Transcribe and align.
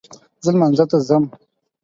زه 0.43 0.49
لمانځه 0.53 0.85
ته 0.89 0.97
ځم 1.07 1.23